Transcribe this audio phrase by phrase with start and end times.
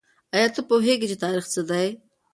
[0.35, 1.87] آیا ته پوهېږې چې تاریخ څه دی؟